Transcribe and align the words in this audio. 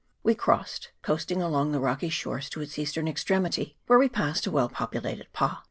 We 0.23 0.33
crossed, 0.33 0.89
coasting 1.03 1.43
along 1.43 1.71
the 1.73 1.79
rocky 1.79 2.09
shores 2.09 2.49
to 2.49 2.61
its 2.61 2.79
eastern 2.79 3.07
extremity, 3.07 3.77
where 3.85 3.99
we 3.99 4.09
passed 4.09 4.47
a 4.47 4.51
well 4.51 4.67
populated 4.67 5.27
pa. 5.31 5.59